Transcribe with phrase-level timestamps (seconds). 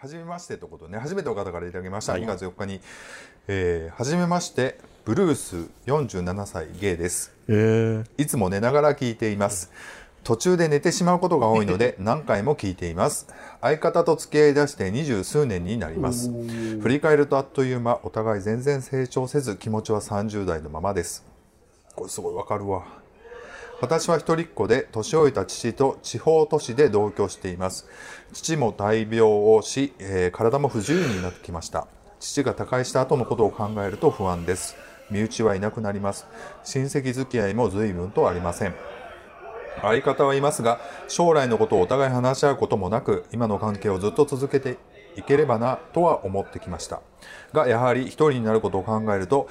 [0.00, 2.80] はじめましてということでね初めての方からいただきました、はい2月4日に、
[3.48, 9.72] えー、はじめましてブルース47歳ゲイですえいつも寝ながら聞いています。
[10.22, 13.26] 途中で寝てしまうことが多いので 何回も聞いています。
[13.60, 16.30] 相方と付き合い出して二十数年になります。
[16.82, 21.24] 振り返るとあっという間、お互い全然成長せず気持ちは30代のままです。
[21.96, 22.84] これすごいわかるわ。
[23.80, 27.86] 私は一人っ子で年老いた父と地方都市で同居しています。
[28.32, 31.86] 父も大病をし、えー体も不自由になってきました。
[32.18, 34.76] 父が他界した後のことを考えると不安です。
[35.10, 36.26] 身内はいなくなります。
[36.64, 38.74] 親戚付き合いも随分とありません。
[39.80, 44.76] 相方はいますが、将来のことをお互い話し合うこともなく、今の関係をずっと続けて
[45.14, 47.00] いければなとは思ってきました。
[47.52, 49.48] が、やはり一人になることを考えると、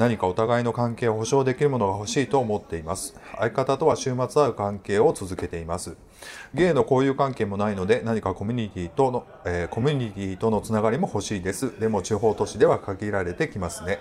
[0.00, 3.20] 何かお互いの関係を保証できるものが欲しいと思っています。
[3.36, 5.94] 相方とは週末会う関係を続けています。
[6.54, 11.78] ゲイの交友関係もないので、何かコミュニティとの、えーコミュニティとのつながりも欲しいです。
[11.78, 13.98] でも地方都市では限られてきますね。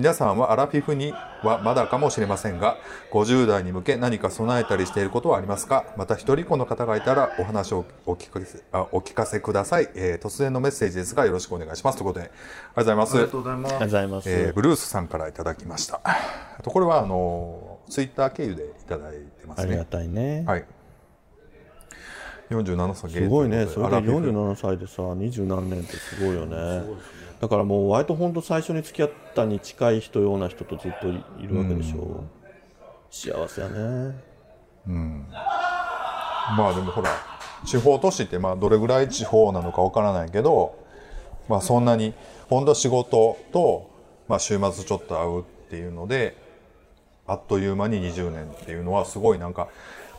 [0.00, 1.12] 皆さんはアラフィフに
[1.42, 2.78] はまだかもしれませんが、
[3.12, 5.84] 50代に向け何か備えたりしていることはありますか？
[5.98, 8.40] また一人っ子の方がいたらお話をお聞か
[8.92, 11.98] お聞かせください、えー突然のメッセージですがよろしくお願いします。
[11.98, 12.32] ということで、ありが
[12.76, 13.14] とうございます。
[13.14, 13.46] ありがとうご
[13.90, 14.30] ざいます。
[14.30, 16.00] えーブルースさんからいただきました。
[16.02, 19.84] あとこれはあのツイッター経由でいただいてますありがね。
[19.84, 20.44] たいね。
[20.46, 20.64] はい。
[22.48, 23.66] 47歳すごいね。
[23.66, 26.56] それでアラフィフ47歳でさ、二十何年ってすごいよね。
[27.40, 32.22] だからもう割と本当最初に付き合ったに近い人ような人とずっといいるわけでしょ。
[33.10, 34.14] 幸せやね。
[34.86, 37.10] まあでもほら
[37.64, 40.78] 地方都市ってまあどれぐらい地方なのかわからないけど、
[41.48, 42.12] まあそんなに
[42.48, 43.90] 本当仕事と
[44.28, 46.36] まあ週末ちょっと会うっていうので
[47.26, 49.68] あっという間に20年っていうのはすごいなんか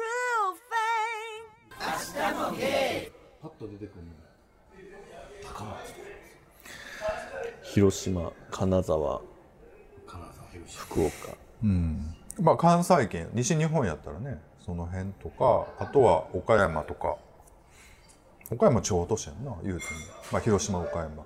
[2.54, 3.17] groove thing.
[3.42, 4.12] パッと出てくるの。
[5.44, 5.94] 高松
[7.62, 9.22] 広島、金沢、
[10.06, 10.82] 金沢広島。
[10.82, 11.14] 福岡。
[12.42, 17.18] まあ関西圏西日本やったらねその辺とかあとは岡山とか。
[18.50, 19.92] 岡山地方都市やんな言うても。
[20.32, 21.26] まあ広島岡山。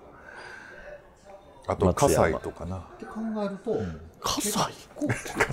[1.68, 2.78] あと葛西とかな。
[2.78, 3.78] って考えると、
[4.20, 4.90] 葛西？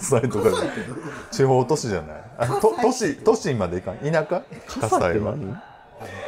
[0.00, 0.50] 葛西とか
[1.30, 2.22] 地方都市じゃない。
[2.38, 3.98] あと都市都市までいかん。
[3.98, 4.42] 田舎？
[4.66, 5.36] 葛西は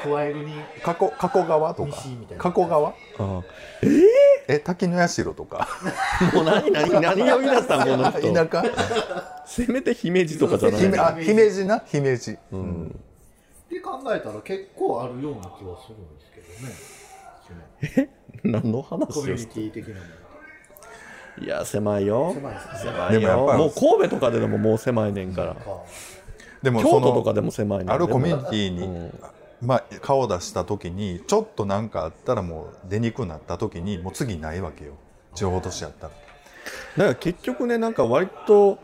[0.02, 1.88] 加えるに加古加古川とか。
[1.90, 2.42] 西みたいな。
[2.42, 2.88] 加古川？
[2.88, 3.42] あ
[4.48, 4.58] え？
[4.58, 5.68] 滝の社とか。
[6.34, 8.32] もう何何何を言い出しこの人。
[8.48, 8.64] 田舎？
[9.46, 10.80] せめて姫路とかじゃない。
[10.80, 11.82] 姫あ姫路な？
[11.86, 12.34] 姫路、っ
[13.68, 16.48] て考えたら結構あるような気はするんですけど
[18.02, 18.10] ね。
[18.42, 21.44] その何の話コミュニティ的なもの。
[21.44, 22.32] いや狭いよ。
[22.34, 23.20] 狭い狭いよ。
[23.20, 25.56] でもやっぱりもう神戸とかででももう狭いねんから。
[26.62, 29.12] でも京都とかでも狭いねんあるコミュニティに、うん
[29.62, 34.92] まあ、顔出した時にちょっとなんかあったらもう出にくくなった時にもう次ないわけよ。
[35.34, 36.12] 地方都市やったら。
[36.12, 38.78] だから結局ねなんか割と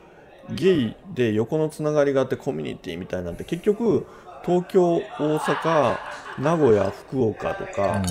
[0.50, 4.06] ゲイで横のつながりがあってコミュニティみたいなんて結局
[4.44, 5.98] 東京大阪
[6.38, 8.02] 名古屋福岡とか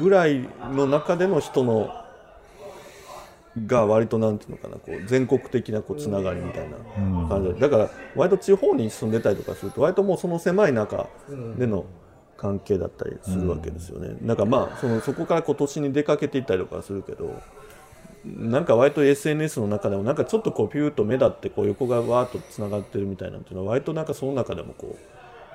[0.00, 2.03] ぐらいの中での人の
[3.66, 6.76] が割となんていうのかなこう全国的なこうつながりみたいな
[7.28, 7.54] 感じ。
[7.54, 11.08] でだから割と地方に住んでたりとかすると割ともうその狭い中
[11.56, 11.84] での
[12.36, 14.16] 関係だったりするわけですよね。
[14.22, 17.40] なんかまあそのそこからこう都市に出かけていったりとかするけど
[18.24, 24.96] なんか割と SNS の中でもなんかちょっとこうピューッと目立ってこう横がわーっとつながってるみたいなっていうのは割となんかその中でもこ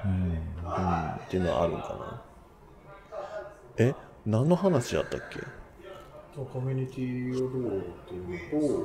[0.06, 0.34] う、うん。
[0.34, 2.22] っていうのはあるんかな。
[3.78, 3.94] え？
[4.26, 5.40] 何の話やったっけ？
[6.46, 8.84] コミュニティをどうっていうのと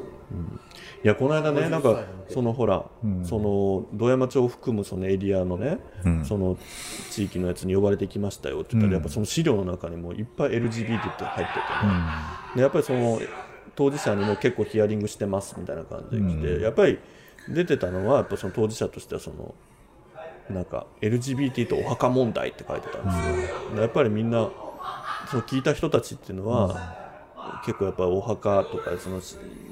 [1.05, 2.85] いやこの間ねなん50歳かそのほら、
[3.25, 5.79] その堂山町を含むそのエリアのね、
[6.25, 6.57] その
[7.11, 11.93] 地域のやつに呼ばれてきましたよって言ったら、やっぱその資料の中にもいっぱい LGBT って入っててね、
[12.57, 13.21] でやっぱりその
[13.77, 16.99] 当事者にも結構ヒアリングしてますみたいな感じで来て、やっぱり
[17.49, 19.55] 出てたのはやっぱその当事者としてはその
[20.51, 24.49] なんか LGBT とお墓問題って書いてたんですよ、でやっぱりみんな
[25.31, 27.04] その聞いた人たちっていうのは、
[27.65, 29.21] 結構やっぱお墓とかその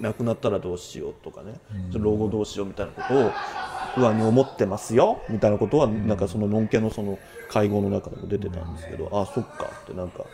[0.01, 1.55] 亡くなったらどうしようとかね、
[1.93, 3.33] 老後どうしようみたいなことを
[3.95, 7.19] 不安に思ってますよみたいなことはなんかそののんけのその
[7.51, 9.71] 会合の中でも出てたんですけど、あそっか。
[9.83, 10.25] ってなんか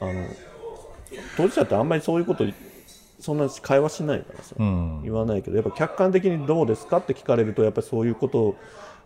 [0.00, 0.26] あの
[1.36, 2.44] 当事者ってあんまりそういうこと
[3.20, 8.56] そんな会話しないからさ、言わないけどやっぱ客観的にどうですかって聞かれるとやっぱりそういうことを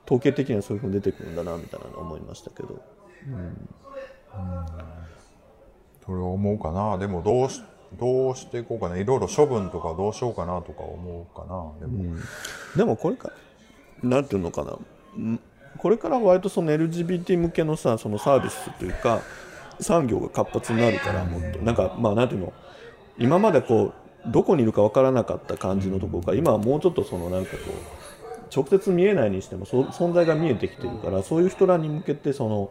[0.05, 2.81] 統計的にはそういうふうに出てくるんだなみたいなのは思いましたけど。
[6.05, 6.99] それを思うかな。
[6.99, 7.63] でもどうし
[7.99, 8.97] どうしていこうかな。
[8.97, 11.87] いろいろ処分とかどうしようかなとか思うかな。
[11.87, 12.17] でも、
[12.77, 13.31] でもこれか
[14.03, 14.73] なんていうのかな。
[15.21, 15.41] ん。
[15.79, 19.21] これから割とその LGBT 向けのさそのサービスというか
[19.81, 21.59] 産業が活発になるからもっと。
[21.61, 22.53] なんかまあなんていうの。
[23.19, 23.93] 今までこ
[24.27, 32.71] うどこにいるか分からなかった感じのところから今はもうちょっとそのなんかこう直接見えないにしてもそ存在が見えてきてるからそういう人らに向けてその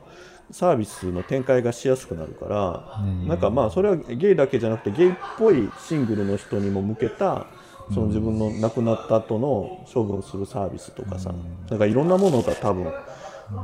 [0.52, 7.48] サービスの展開がしやすくなるから、なんかまあそれはゲイだけじゃなくてゲイっぽいシングルの人にも向けた
[7.94, 11.34] その自分の亡くなった後の処分するサービスとかさ、
[11.70, 12.92] なんかいろんなものが多分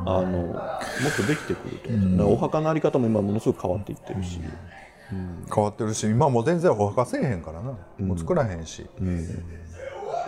[0.05, 4.39] あのもっとできてくると思う、だからお墓のあり方も今ものすごく変わっていってるし、
[5.53, 9.03] 変わってるし今もう全然お墓せえへんからな、もう作らへんし、う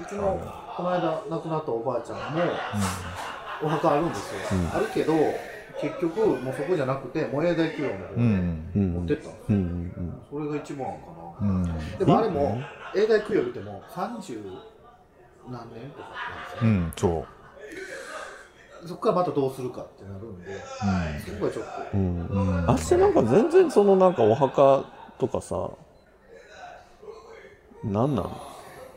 [0.08, 0.40] ちの
[0.78, 2.42] この間亡くなったおばあちゃんも、
[3.64, 4.40] お墓あるんですよ、
[4.74, 5.14] あるけど
[5.82, 8.72] 結局もうそこじゃなくてもう永大供養の方うん。
[8.76, 9.56] に持ってったんですよ、うん。
[9.56, 10.22] うん。
[10.30, 11.08] それが一番か
[11.42, 11.98] な、うん。
[11.98, 12.62] でもあれも
[12.94, 14.62] 永大供養言っても30
[15.50, 16.92] 何年とかなんですよ、うん。
[16.98, 17.28] そ
[18.84, 18.88] う。
[18.88, 20.64] そこからまたどうするかってなるんで、
[21.26, 22.02] そこがちょっと、うん。
[22.28, 24.86] うんあっちなんか全然そのなんかお墓
[25.18, 25.70] とかさ
[27.84, 28.30] 何なんっ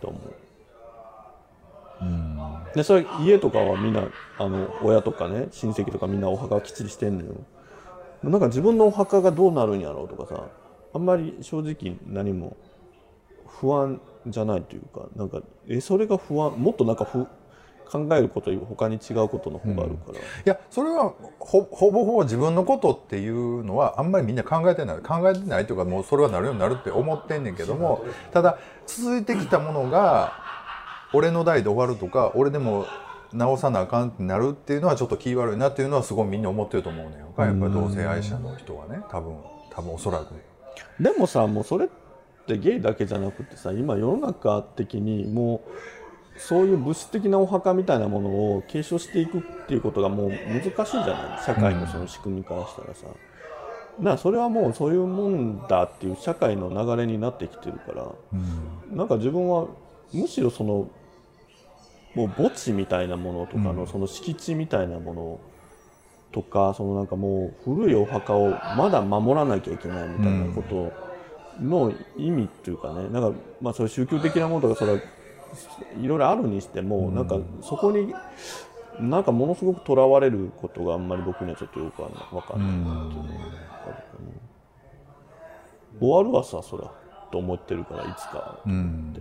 [0.01, 0.42] て思う？
[2.75, 4.05] でそれ家とかはみんな
[4.39, 7.35] あの親とかね親戚とかみんなお墓きっちりしてんのよ。
[8.23, 10.47] なんか自分のお墓がどうなるんやろうとかさ
[10.95, 12.57] あんまり正直何も
[13.47, 17.27] 不安じゃないというかなんかえそれが不安もっとなんか不
[17.93, 24.97] 考えることより他に違うことの方があるから、いやそれはほほぼほぼ自分のことっていうのはあんまりみんな考えてない。
[24.99, 28.03] 考えてないというかもうそれはなるようになるって思ってんねんけども
[28.33, 30.42] ただ続いてきたものが
[31.13, 32.87] 俺の代で終わるとか俺でも
[33.33, 37.19] 直さなあかんってなるっていうのはちょっと気悪いなっていうのはすごいみんな思ってると思うねん。
[37.19, 39.01] やっぱり同性愛者の人はね。
[39.11, 39.37] 多分
[39.71, 40.35] 多分おそらく。
[41.01, 41.89] でもさもうそれっ
[42.47, 45.63] てゲイだけじゃなくてさ今世の中的にも
[46.37, 51.45] うそういう物質的なお墓みたいなものを継承していくっていうことがもう難しいじゃない？
[51.45, 53.17] 社会のその仕組みからしたらさ、だか
[54.03, 58.07] らそれはもうそういうもんだっていう社会の流れになってきてるから、
[58.91, 59.69] なんか自分は
[60.13, 60.89] むしろその
[62.15, 65.41] もう墓地みたいなものとかのその敷地みたいなもの
[66.33, 70.93] とかそのなんかもう古いお墓をまだ守らなきゃいけないみたいなこと
[71.63, 73.09] の意味っていうかね。
[73.09, 74.99] なんかまあそういう宗教的なものとかそれは
[76.01, 78.15] いろいろあるにしてもなんかそこに
[79.01, 82.09] なんかものすごくとらわれることがあんまり僕にはちょっとよくわ
[82.43, 82.71] かんない。
[82.95, 84.53] なっていうのがあるかな。
[86.01, 86.91] 終わるわさそら
[87.31, 89.15] と思ってるからいつかって、うん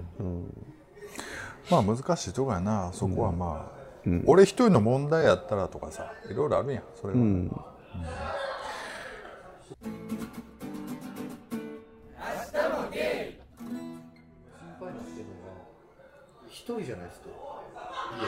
[1.72, 2.92] まあ難しいとこやな。
[2.94, 3.72] そこはま
[4.06, 7.50] あ、俺一人の問題やったらとかさいろいろあるやんそれは、うん。
[7.50, 7.56] 心
[14.80, 15.06] 配なん。
[15.06, 15.28] ですけど
[16.50, 17.30] 一人じゃないですか
[18.20, 18.26] 家、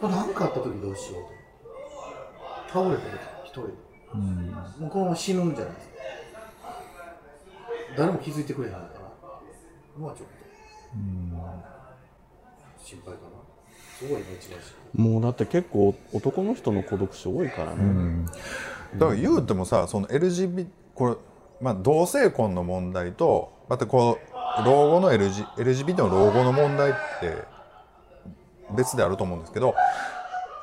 [0.00, 1.22] これ何かあった時どうしよう
[2.72, 3.12] と倒れた時
[3.44, 3.66] 一人。
[3.68, 3.72] で、
[4.80, 5.94] もうこのまま死ぬんじゃないですか。
[7.96, 8.84] 誰も気づいてくれへんから。
[9.98, 10.39] のはちょっと、
[12.82, 13.28] 心配かな。
[13.98, 14.58] すごい今一番。
[14.94, 18.26] もうだって結構男の人の孤独死多いからね、
[18.94, 21.16] だから言うてもさその LGBT これ、
[21.60, 27.44] まあ、同性婚の問題とまたこう老後の LG LGBT の老後の問題って
[28.76, 29.74] 別であると思うんですけど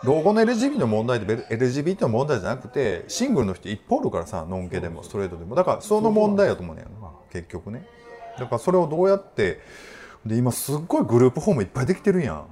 [0.03, 5.56] 老後の LGBT の問題って別 LGBT の問題じゃなくてシングルの人いっぱいおるからさノンケでもストレートでも。
[5.56, 7.11] だからその問題やと思うねんな。
[7.31, 7.85] 結局ね。
[8.37, 9.59] だからそれをどうやって
[10.26, 12.45] で今すっごいグループホームいっぱいできてるやん。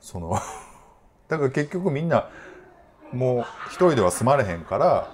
[0.00, 0.38] その
[1.28, 2.28] だから結局みんな
[3.12, 5.08] もう一人では住まれへんから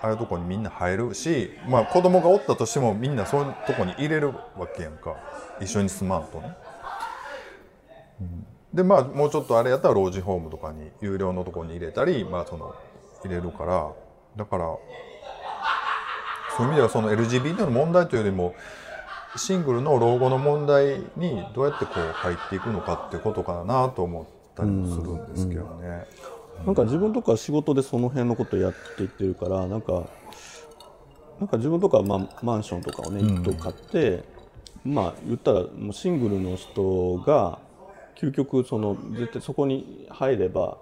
[0.00, 5.16] ああいうとこにみんな入るし、まあ、子供がおったとしてもみんなそういうとこに入れるわけやんか。
[5.60, 6.56] 一緒に住まんとね。
[8.20, 8.46] うん。
[8.72, 12.74] でまあもうちょっとあれやったら老人ホームとかに有料のとこに入れたり、まあ、その
[13.24, 13.90] 入れるから。
[14.36, 14.76] だから
[16.56, 18.54] そういう意味ではその LGBT の問題というよりも
[19.36, 26.06] シングルの老後の問題にどうやってこう入っていくのかっていうことかなと思ったりもするんですけどね。
[26.64, 30.08] なんか自分とか仕事でその辺のことやっていってるからなんか
[31.38, 34.24] なんか自分とかまあマンションとかをね一棟買って、
[34.84, 37.60] まあ言ったらもうシングルの人が
[38.16, 40.78] 究極その絶対そこに入れば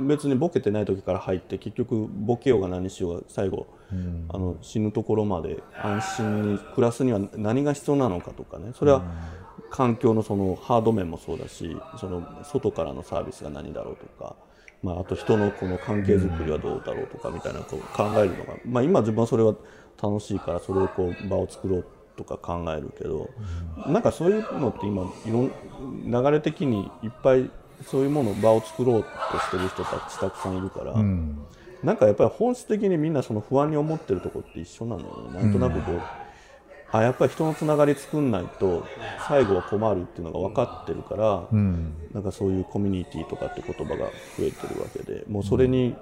[0.00, 3.66] 別にボケてない時から入って結局ボケようが何しようが最後、
[4.28, 8.72] あの死ぬところまで安心に暮らすには何が必要なのかとかね。
[8.74, 9.02] それは
[9.70, 14.36] 環境のそのハード面もそうだしその外からのサービスが何だろうとか、
[14.82, 19.54] まあ、あと人のこの関係づくりはどうだろうとかみたいなこう考えるのが、まあ、今自分はそれは
[20.02, 23.30] 楽しいからそれをこう場を作ろうとか考えるけど、
[23.86, 25.50] なんかそういうのって今いろん
[26.04, 27.50] 流れ的にいっぱい
[27.86, 31.38] そういうもの場を作ろうとしてる人たちたくさんいるから、うん
[31.82, 35.42] なんかやっぱり本質的にみんなその不安に思ってるとこって一緒なのよね。
[35.42, 36.00] なんとなくこう、
[36.92, 38.86] あやっぱり人のつながり作んないと
[39.26, 41.94] 最後は困るっていうのが分かってるから、うん。
[42.12, 44.06] なんかそういうコミュニティとかって言葉が
[44.38, 45.96] 増えてるわけでもうそれに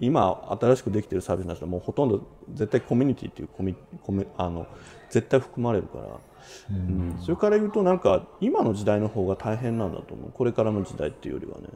[0.00, 4.66] 今新しくできてるサービスの人はもうほとんど絶対コミュニティっていうコミコミあの
[5.10, 6.04] 絶対含まれるから、
[6.70, 7.18] うん。
[7.20, 10.32] それから言うとなんか今の時代の方が大変なんだと思う。
[10.32, 11.68] これからの時代っていうよりはね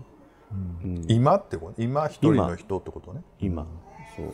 [1.08, 1.82] 今ってこと？
[1.82, 3.22] 今一人の人ってことね。
[3.40, 3.66] 今、
[4.16, 4.32] そう。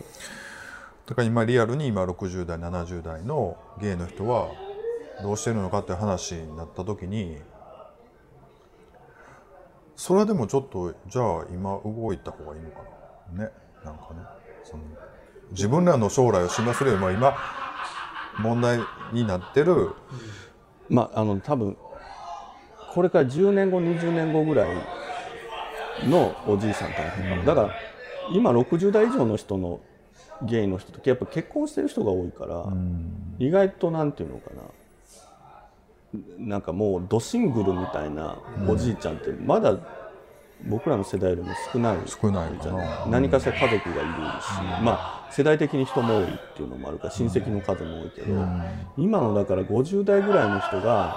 [1.06, 4.48] だから今リアルに今60代70代のゲイの人は
[5.22, 7.38] どうしてるのかっていう話になった時に
[9.96, 12.78] それはでもちょっとじゃあ今動いた方がいいのか
[13.34, 13.44] な？
[13.44, 13.50] ね。
[13.84, 14.20] なんかね。
[14.64, 14.82] その
[15.50, 17.36] 自分らの将来を示すよりも今
[18.38, 18.80] 問題
[19.12, 19.90] になってる。
[20.88, 21.76] まああの多分
[22.92, 24.76] これから10年後20年後ぐらい
[26.02, 27.70] のおじいさん大変かもだから
[28.32, 29.80] 今60代以上の人の
[30.42, 32.64] ゲイの人とやっぱ結婚してる人が多いから、
[33.38, 34.62] 意外となんていうのかな。
[36.38, 39.76] なんかもうドシングルみたいなおじいちゃんってまだ
[40.64, 42.86] 僕らの世代よりも少ない少ないかじゃない？
[42.86, 43.92] な何かしら家族がいるし、
[44.82, 48.46] まあ世代的に人も多いっていうのもあるから親戚の数も多いけど、
[48.96, 51.16] 今のだから50代ぐらいの人が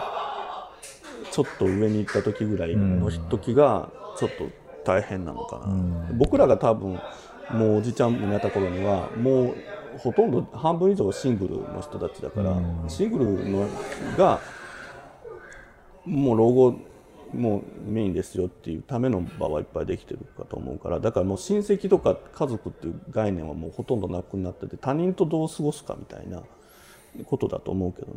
[1.31, 4.49] ちょっと上に行った時ぐらいの時がちょっと
[4.87, 5.67] 大変なのかな、
[6.13, 6.97] 僕らが多分
[7.51, 9.55] もうおじちゃんになった頃にはもう
[9.97, 12.55] ほとんど半分以上シングルの人たちだから、
[12.87, 13.67] シングルの
[14.17, 14.39] が
[16.05, 16.79] もう老後
[17.33, 26.41] もうメインですよっていうための場はいっぱいできてるかと思うからだからもう親戚とか家族っていう概念はもうほとんどなくなってて他人とどう過ごすかみたいな
[27.25, 28.13] ことだと思うけどね。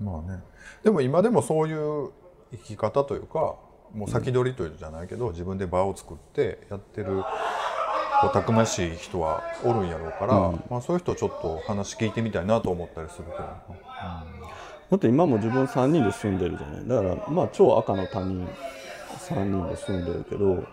[0.00, 0.40] まあね。
[0.84, 2.10] でも今でもそういう
[2.52, 3.56] 生き方というか
[3.94, 7.22] もう先取りというじゃないけど、自分で場を作ってやってる
[8.20, 10.34] こうたくましい人はおるんやろうから、
[10.70, 13.62] まあ、そういう人ちょっと話聞いてみたいなと思ったりするけどな。
[14.90, 16.88] だって今も自分3人で住んでるじゃない。
[16.88, 18.48] だからまあ超赤の他人
[19.28, 20.64] 3人で住んでるけど、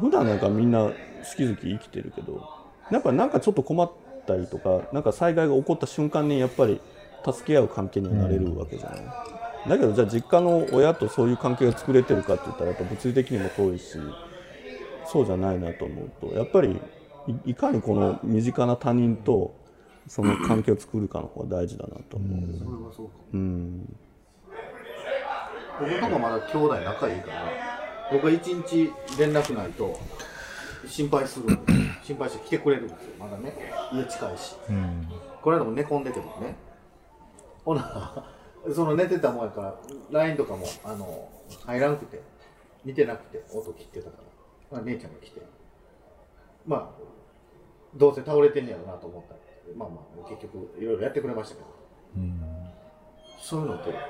[0.00, 0.92] 普段なんかみんな好
[1.36, 2.44] き好き生きてるけど
[2.90, 3.90] やっぱなんかちょっと困っ
[4.26, 6.80] たりとかなんか災害が起こった瞬間にやっぱり
[7.24, 9.00] 助け合う関係にはなれるわけじゃない、
[9.68, 13.96] だけどじゃあ実家の親とそういう関係が作れてるかって言ったらやっぱ物理的にも遠いし
[15.06, 16.80] そうじゃないなと思うとやっぱり
[17.44, 19.54] いいかにこの身近な他人と
[20.08, 22.58] その関係を作るかの方が大事だなと思う。
[22.58, 23.96] それはそうかうん。
[25.78, 27.52] 僕のとこまだ兄弟仲いいから
[28.10, 29.98] 僕が一日連絡ないと
[30.86, 31.58] 心配する。
[32.02, 33.12] 心配して来てくれるんですよ。
[33.20, 33.54] まだね
[33.92, 34.56] 家近いし、
[35.40, 36.56] この間も寝込んでてもね。
[37.64, 38.24] ほな
[38.74, 39.74] その寝てたもんやから
[40.10, 41.28] LINE とかもあの
[41.66, 42.20] 入らんくて
[42.84, 44.16] 見てなくて音切ってたか
[44.70, 45.42] ら、まあ、姉ちゃんが来て。
[46.66, 47.02] まあ
[47.94, 49.34] どうせ倒れてんねやろなと思った
[49.76, 51.66] まあまあ結局いろいろやってくれましたけど、
[53.40, 54.00] そういうのっている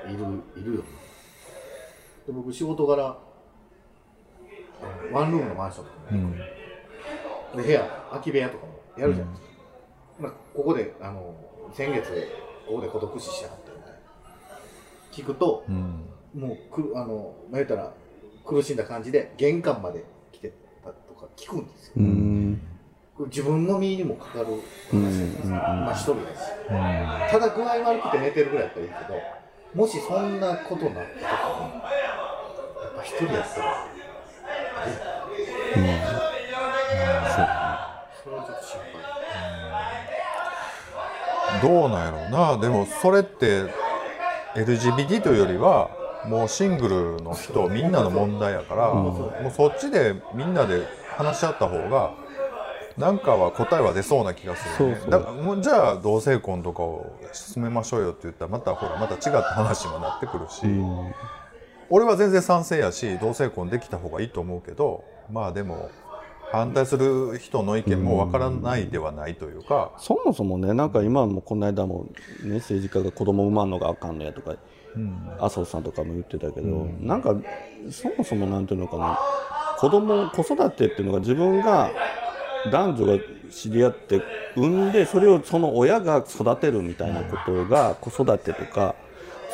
[0.55, 0.83] いるよね。
[2.27, 3.17] で僕仕事柄
[5.11, 6.35] ワンルームのマンションとかも、
[7.55, 9.53] で部屋空き部屋とかもやるじゃないですか、
[10.19, 11.35] まあ、ここであの
[11.73, 12.27] 先月
[12.67, 13.62] ここで孤独死しちゃった
[15.13, 15.63] 聞くと、
[16.35, 17.93] もうくあのまあ言ったら
[18.43, 20.51] 苦しんだ感じで玄関まで来て
[20.83, 22.59] たとか聞くんですよ、うん。
[23.27, 24.47] 自分の身にもかかる
[24.91, 26.37] うん話です、まあ一人だし、
[27.31, 29.15] ただ具合悪くて寝てるぐらいだったらいいけど
[29.75, 33.87] もしそんなことになった時にやっぱ一人やったら
[38.23, 38.93] それはちょっと心配。
[41.61, 42.57] どうなんやろうな。
[42.57, 43.63] でもそれって
[44.55, 45.89] LGBT というよりは
[46.25, 52.13] もうシングルの人みんなの問題やから、もうそっちでみんなで話し合った方が
[52.97, 55.11] なんかは答えは出そうな気がする、ね、そうそう。
[55.11, 60.61] だからもうじゃあ同性婚とかを進めましょうよって言ったらまたほらまた違った話もなってくるし、
[61.89, 65.89] 俺は全然賛成やし同性婚できた方がいいと思うけどまあでも
[66.53, 72.05] 反対する人の意見もわからないではないというか、そもそもねなんか今もこの間も、
[72.43, 74.55] ね、政治家が子供産まんのがあかんのやとか、
[75.39, 77.35] 麻生さんとかも言ってたけど、なんか
[77.89, 79.19] そもそもなんていうのかな
[79.79, 81.89] 子供子育てっていうのが自分が
[82.71, 84.21] 男女が知り合って
[84.55, 88.93] 産んでそれをその親が育てるみたいなことが子育てとか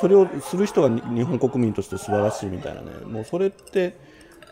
[0.02, 3.98] それをする人がに日本国民として素晴らしいみたいなねもうそれって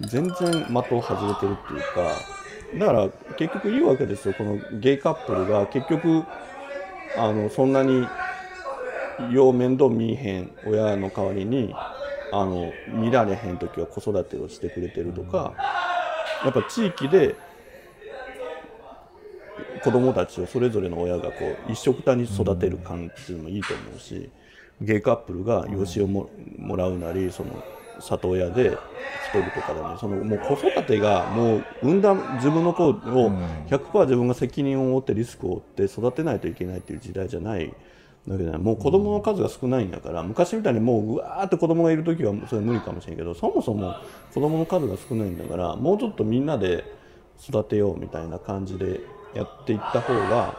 [0.02, 2.37] 全然的を外れてるっていうか
[2.74, 4.34] だから結局いいわけですよ。
[4.34, 6.30] このゲイカップルが結局
[7.16, 8.16] あのそんなに
[9.18, 11.80] よう面倒見えへん親の代わりに
[12.30, 15.60] あの見られへん時は子育てをしてくれてるとか
[16.42, 17.44] やっぱ地域で
[19.80, 24.34] 子供たちをそれぞれの親がこう一緒くたに育てる感じもいいと思うし
[24.80, 27.66] ゲイカップルが養子をももらうなりその
[28.00, 28.78] 里親で
[29.34, 37.74] 一人とかでもそのもう子育てがもう産んだ自分の子を100%自分が責任を負ってリスクを負って育てないといけないっていう時代じゃない
[38.28, 43.96] だけどもう子供の数が少ないんだから昔みたいにもううわーって子供がいる時はそれ無理かもしれんけどそもそも
[44.34, 46.84] 子供の数が少ないんだからもうちょっとみんなで
[47.42, 49.00] 育てようみたいな感じで
[49.34, 50.56] やっていった方が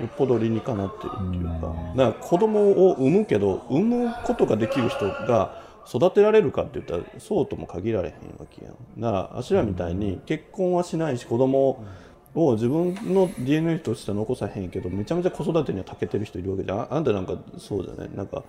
[0.00, 1.74] よっぽど理にかなってるっていうか。
[1.96, 9.00] だから子供を産むけど産むことができる人が育てられるかって言ったらそうとも限られへんわけやん。
[9.00, 11.84] だからあしらみたいに結婚はしないし子供
[12.34, 16.80] を自分の DNA としては残さへんけどめちゃめちゃ子育てには長けてる人いるわけじゃん。
[16.80, 18.10] ああんたなんかそうじゃない？
[18.14, 18.42] なんか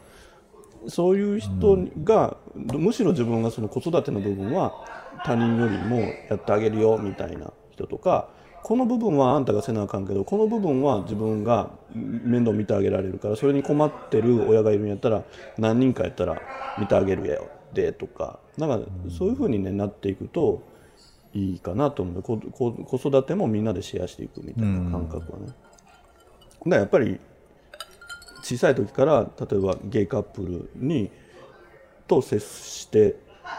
[0.87, 4.85] そういう人が、むしろ自分がその子育ての部分は
[5.25, 5.99] 他人よりも
[6.29, 8.29] やってあげるよみたいな人とか
[8.65, 15.23] この部分はあんたがせなあかんけどこの部分は自分が面倒見てあげられるからそれに困ってる親がいるんやったら
[15.59, 16.41] 何人かやったら
[16.79, 20.63] 見てあげるやよでとかなんかそういうふうに、ね、なっていくと
[21.35, 25.45] いいかなと思う子子子育てもみんなでシェアしていくみたいな感覚はね。
[25.45, 25.55] だか
[26.65, 27.19] らやっぱり
[28.41, 31.11] 小さい時から例えばゲイカップルに
[32.07, 33.15] と接して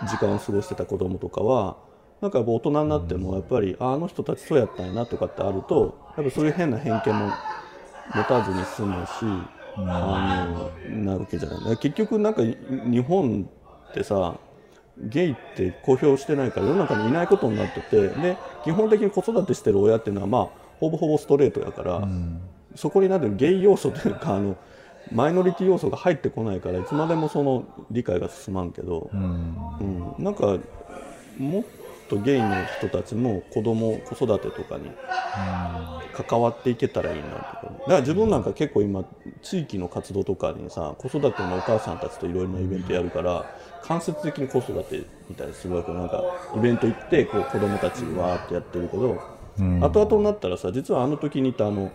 [0.08, 1.76] 時間を過ごしてた子供とかは
[2.20, 7.30] なんか大人になってもやっぱり、ああの人たちそうやったんやなとかってあるとやっぱそういう変な偏見も
[8.14, 9.10] 持たずに済むし、
[9.76, 11.76] あのなるわけじゃない。
[11.76, 13.48] 結局なんか日本
[13.90, 14.36] ってさ
[14.98, 22.08] ゲイって公表してないから世の中にいないことになっててで基本的に子育てしてる親っていうのはまあほぼほぼストレートやから、
[22.74, 24.56] そこになってるゲイ要素というかあの
[25.12, 30.14] マイノリティ要素が入ってこないからいつまでもその理解が進まんけど、うん。
[30.18, 30.58] なんか
[31.38, 31.64] もっ
[32.08, 34.90] とゲイの人たちも子供子育てとかに
[36.12, 39.04] 関わっていけたらいいなとかだから自分なんか結構今
[39.42, 43.44] 地域の活動とかにさ子育てのお母さんたちといろいろなイベントやるから
[43.82, 46.22] 間接的に子育てみたいにするわけなんか
[46.56, 49.20] イベント行ってこう子供たちわーってやってるけど、
[49.80, 51.92] 後々になったらさ実はあの時にいたあの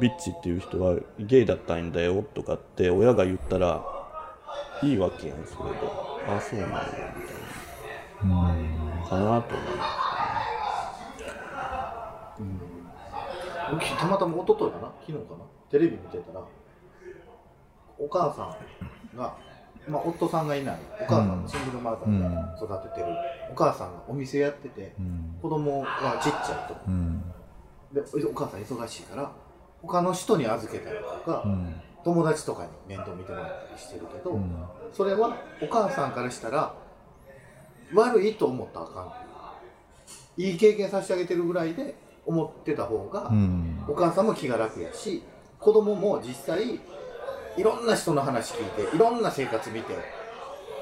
[0.00, 3.84] ビッチっていう人はゲイだったんだよとかって親が言ったら
[4.82, 5.76] いいわけやんそれで。
[6.28, 7.36] ああそうなんやみたい
[8.28, 9.68] なかなと思い
[13.70, 15.44] 僕たまたま一昨日かな昨日かな。
[15.70, 16.40] テレビ見てたら
[17.98, 18.42] お母さ
[19.14, 19.36] んが、
[19.88, 23.06] まあ、夫さんがいないお母さんのシングルマザーが育ててる、
[23.50, 24.94] お母さんがお店やってて、
[25.42, 29.32] 子供はちっちゃいと、でお母さん忙しいから
[29.82, 31.44] 他の人に預けたりとか、
[32.04, 34.38] 友達とかに面倒見てもらったりしてるけど、
[34.92, 36.74] それはお母さんからしたら
[37.94, 39.12] 悪いと思ったらあかん。
[40.42, 41.94] いい経験させてあげてるぐらいで
[42.26, 43.32] 思ってた方が、
[43.88, 45.22] お母さんも気が楽やし
[45.58, 46.80] 子供も実際
[47.56, 49.94] いろんな人の話聞いていろんな生活見て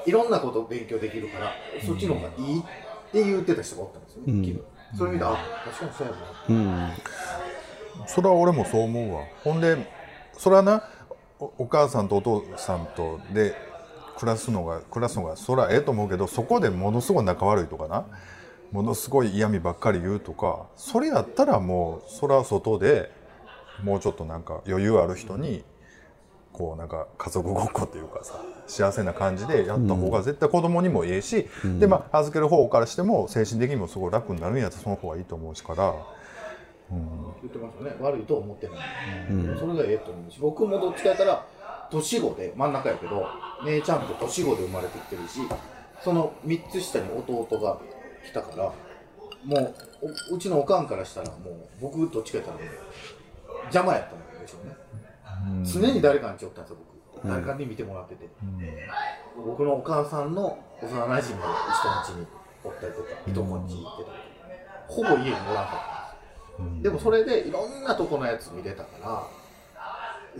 [0.05, 1.53] いろんなことを勉強できるから
[1.85, 2.63] そっちの方がいいっ
[3.11, 4.97] て言ってた人がおったんですよね、うん。
[4.97, 6.19] それ見てあ確かにそうやな。
[6.49, 8.07] うん。
[8.07, 9.21] それは俺もそう思うわ。
[9.43, 9.77] ほんで
[10.33, 10.83] それはな
[11.39, 13.55] おお母さんとお父さんとで
[14.17, 18.05] 暮らすのが暮らすのがそれはええと思うけどそこでものすごい仲悪いとかな。
[18.71, 23.11] ものすごい嫌味ばっかり言うとかそれやったらもうそれは外で
[23.83, 25.63] もうちょっとなんか余裕ある人に
[26.51, 31.47] こうなんか家族ごっこっていうかさ幸せな感じでやった方が絶対子供にもええし、
[31.79, 35.93] でまあ預ける方からしても精神的にもすごい楽になるんやったらその方がいいと思うしから。
[36.89, 37.95] 言ってましたね。
[37.99, 38.77] 悪いと思ってない、
[39.59, 41.45] それがええと思うし僕もどっちかやったら
[41.91, 43.27] 年子で真ん中やけど
[43.65, 45.39] 姉ちゃんと年子で生まれてきてるし
[46.03, 47.79] その3つ下に弟が
[48.25, 48.73] 来たから
[49.45, 52.59] もうおうちのおかんからしたらもう僕どっちかやったら
[53.63, 54.85] 邪魔やったんでしょうね、
[55.63, 56.77] 常に誰かにちょったんですよ
[57.13, 58.27] 僕誰かに見てもらってて、
[59.35, 62.27] 僕のお母さんの幼馴染の人の家に
[62.63, 64.35] おったりとかいとこん家行ってたりとか
[64.87, 66.15] ほぼ家におらんか
[66.53, 69.27] ったんですでもそれでいろんなとこのやつ見れたから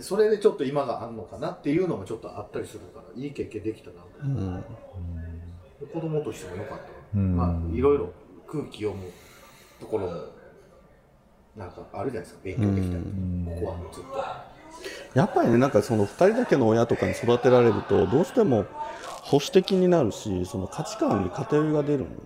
[0.00, 4.06] それでちょっと今があんのかなっていうのもちょっとあったりするからいい経験できたなと。
[4.22, 4.64] 思う、
[5.80, 6.78] で子供としてもよかっ
[7.12, 8.12] た、まあいろいろ
[8.46, 9.10] 空気読む
[9.80, 10.12] ところも
[11.56, 15.18] なんかあるじゃないですか勉強できたりとか、ここはずっと。
[15.18, 18.66] やっぱりねなんかその2人だけの親とかに育てられるとどうしても
[19.22, 22.16] 保守的になるしその価値観に偏りが出るのね。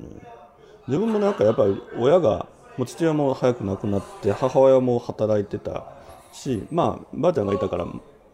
[0.88, 5.99] 自分もなんかやっぱり親がもう父親も早く亡くなって母親も働いてた
[6.32, 7.86] しまあばあちゃんがいたから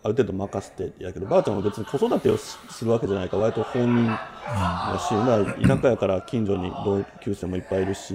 [0.02, 8.14] ある程度任せてやけどばあちゃんは別に子育てをするわけじゃないから割と本人だし、まあ、田舎やから近所に同級生もいっぱいいるし、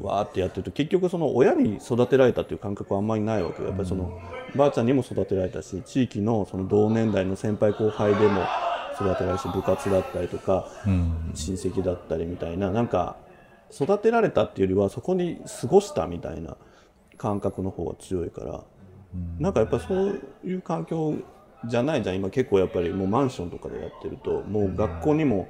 [0.00, 3.68] わーってやってると結局その親に育てられたっていう感覚はあんまりないわけよ。
[3.68, 4.20] やっぱりその
[4.54, 8.44] ばあちゃんにも育てられたし地域のその同年代の先輩後輩でも
[8.94, 13.16] 育てられるし部活だったりとか、親戚だったりみたいななんか
[13.74, 16.56] 育てられたっていうよりはそこに過ごしたみたいな
[17.18, 18.62] 感覚の方が強いから、
[19.38, 21.14] なんかやっぱそういう環境
[21.66, 22.16] じゃないじゃん。
[22.16, 25.48] 今結構やっぱりもうマンションとかでやってるともう学校にも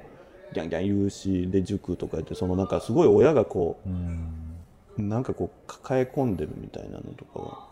[0.53, 3.79] ギャンギャン言うしで塾とか言ってそのなんかすごい親がこ
[4.97, 7.67] う、なんかこう抱え込んでるみたいなのとかは。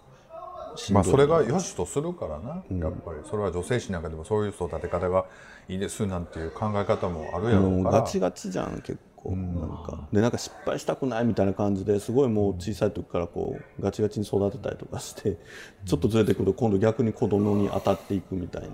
[0.92, 5.24] まあそれが良しとするからな、やっぱりそれは女性誌なんかでもそういう育て方が
[5.70, 8.02] いいですなんていう考え方もあるやろうから。
[8.02, 15.38] ガチガチじゃん結構、なんかでなんか失敗したくないみたいな感じですごいもう小さい時からこうガチガチに育てたりとかして
[15.86, 18.70] ちょっとずれてくると今度逆に子供に当たっていくみたいな、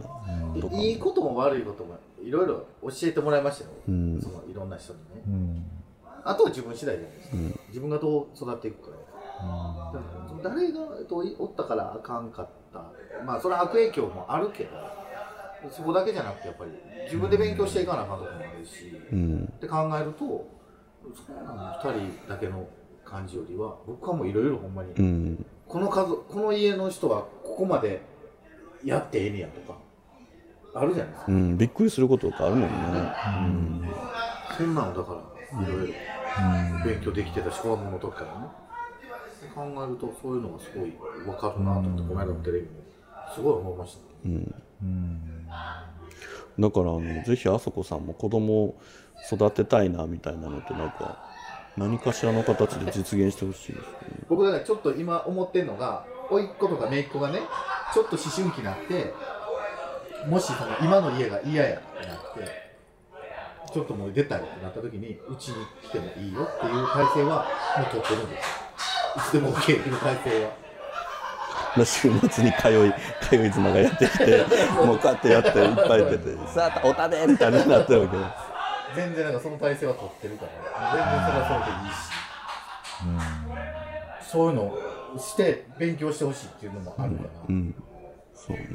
[0.62, 0.76] とか。
[0.76, 5.64] いいことも悪いこともいろいろ教えてもらいましたよ、そのいろんな人にね、
[6.24, 7.38] あとは自分次第じゃないですか、
[7.70, 8.98] 自分がどう育っていくか
[9.94, 10.06] だか
[10.44, 12.52] ら誰がとおったからあかんかった。
[13.26, 14.70] まあそれは悪影響もあるけど
[15.70, 16.72] そこだけじゃなくてやっぱり
[17.06, 20.48] 自分で勉強していかなあかんところもあるし、って考えると
[21.26, 22.68] そんな2人だけの
[23.06, 28.02] 感じよりは僕はもういろいろほんまに、この数この家の人はここまで
[28.84, 29.78] やってええねやとか
[30.74, 32.68] あるじゃないですか、うん、びっくりすることとかあるもんね、
[34.58, 35.22] そんなのだか
[35.54, 35.94] らいろいろ
[36.86, 38.48] 勉強できてたし子供の時からね。
[39.56, 40.92] 考えるとそういうのがすごい
[41.26, 42.72] 分かるなと思って、この間のテレビも
[43.34, 44.30] すごい思いました、
[44.82, 45.32] ね
[46.60, 48.82] だからあのぜひあそこさんも子供を
[49.32, 51.32] 育てたいなみたいなのってなんか
[51.78, 53.88] 何かしらの形で実現してほしいですね。
[54.28, 57.40] 僕だからちょっと今思ってるのが甥っ子とか姪っ子がね
[57.94, 59.14] ちょっと思春期になって
[60.28, 62.72] もしその今の家が嫌やってなって
[63.74, 68.50] ちょっともう出たいってなった時にうちに来てもいいよっていう体制はもう取ってるんです。
[69.18, 70.71] いつでも OK っていう体制は。
[71.86, 78.26] 週末に通い通い妻がやってきてもうこうやってやっていっぱい出て「さあおたべ!」みたいになってるわけど
[78.96, 80.52] 全然なんかその体制は取ってるから。
[80.94, 81.94] 全然それはそれでいい
[84.24, 84.78] し、そういうのを
[85.18, 87.76] して勉強してほしいっていうのもあるから、うん
[88.34, 88.66] そうね。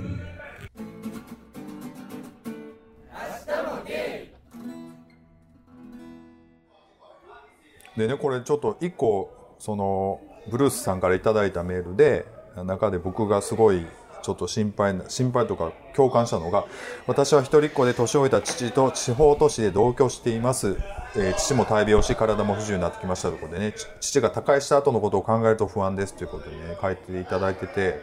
[7.96, 12.26] でねこれちょっと一個そのブルースさんからいただいたメールで
[12.64, 13.86] 中で僕がすごい
[14.22, 16.64] ちょっと心配な心配とか共感したのが
[17.06, 20.76] 私は一人っ子で年老いた父と地方都市で同居しています、
[21.16, 23.74] えー父も大病し体も不自由になってきましたとことでね。
[24.00, 28.00] 父が他界した後のことを考えると不安ですということでね書いていただいてて。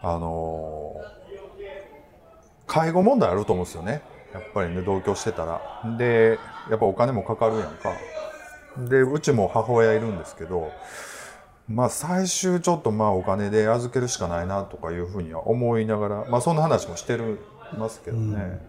[0.00, 1.18] あのー
[2.68, 4.02] 介護問題あると思うんですよね。
[4.34, 5.60] やっぱりね同居してたら。
[5.96, 6.38] で
[6.70, 7.94] やっぱお金もかかるやんか。
[8.76, 10.70] でうちも母親いるんですけど
[11.68, 17.38] まあ最終ちょっとまあお金で預けるしかないなとかいうふうには思いながらまあそんな話もしてる
[17.76, 18.60] ますけどね、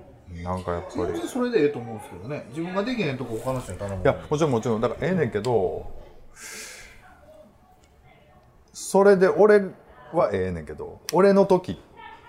[0.43, 1.27] なんかやっぱり。
[1.27, 2.45] それでええと思うんですけどね。
[2.49, 4.03] 自分ができへんとこ他の人に頼む。
[4.03, 4.81] いやもちろんもちろん。
[4.81, 5.89] だからええねんけど
[8.73, 9.62] それで俺
[10.13, 11.79] はええねんけど俺の時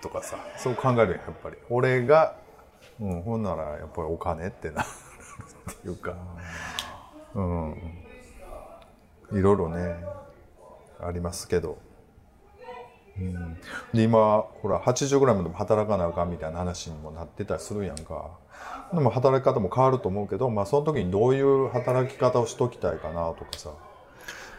[0.01, 1.57] とかさそう考えるやんやっぱり。
[1.69, 2.35] 俺が
[2.99, 4.87] うんほんならやっぱりお金ってなる
[5.71, 6.15] っていうか。
[7.35, 7.75] うん。
[9.33, 10.03] いろいろね
[11.07, 11.77] ありますけど、
[13.17, 13.57] うん、
[13.93, 18.31] で今ほら80ぐらいまでも働かなあかんみたいな話にもなってたりするやんか。
[18.93, 23.71] でも働き方も変わると思うけど、まあ、その時にどういう働き方をしときたいかなとかさ。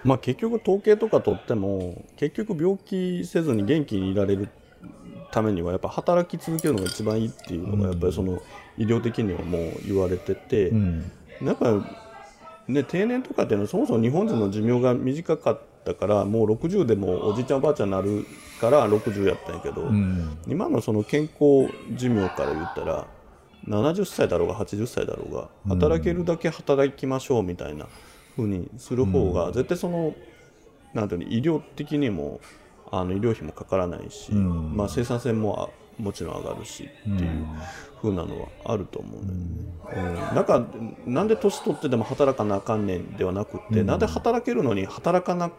[0.05, 4.49] まあ結局統計とか取っても結局病気せずに元気にいられる
[5.31, 8.43] ためにはやっぱ働き続けるのが一番いいっていうのがやっぱりその
[8.77, 10.73] 医療的にはもう言われてて、
[11.43, 11.73] やっぱ
[12.67, 18.27] ね定年とかっていうのはそもそも日本人の寿命が短かったからもう60でもおじいちゃんおばあちゃんになる
[18.61, 19.89] から60やったんやけど、
[20.47, 23.07] 今のその健康寿命から言ったら
[23.67, 27.87] 70歳だろうが80歳だろうが働けるだけ働きましょうみたいな
[28.37, 30.15] 風にする方が絶対その
[30.95, 32.41] なんていうの医療的にも
[32.91, 37.47] あの医療費もかからないし、まあ、生産性もあもちろん上がるしっていう
[38.01, 40.21] 風なのはあると思うんだよね。
[40.29, 40.35] うん。
[40.35, 40.67] なんか
[41.07, 45.51] なんで年取ってでも働かなあかんねんではなくって、なんで働けるのに働かな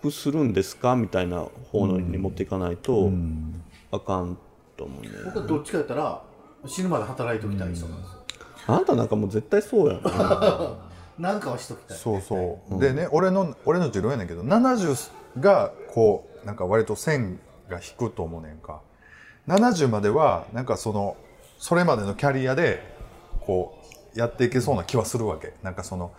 [0.00, 0.96] くするんですか？
[0.96, 3.10] みたいな方のに持っていかないと
[3.92, 4.36] あかん
[4.76, 5.08] と思うね。
[5.26, 6.22] 僕はどっちかやったら
[6.66, 8.24] 死ぬまで働いときたい人なんですよ、
[8.66, 10.02] あなたなんかもう絶対そうやん。
[11.18, 11.96] なんかはしときたい。
[11.98, 15.10] そうそう、でね俺の俺の持論やねんけど70
[15.40, 18.80] がこうなんか割と線が引くと思うねんか。
[19.48, 21.16] 70まではなんかその
[21.58, 22.82] それまでのキャリアで
[23.40, 23.78] こ
[24.14, 25.54] うやっていけそうな気はするわけ。
[25.62, 26.12] なんかその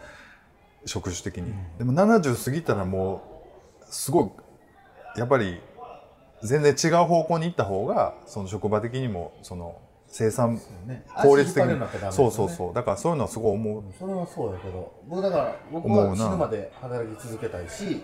[0.86, 3.31] 職種的に、でも70過ぎたらもう
[3.92, 5.60] すごいやっぱり
[6.44, 11.06] 全然違う方向に行った方がその職場的にもその生産ね。
[11.22, 18.02] 効率的にねそうそうそうだからそういうのはすごい思うそれはそうやけど僕だから僕は死ぬまで働き続けたいし